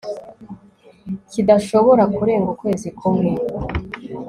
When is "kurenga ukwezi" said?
2.15-2.89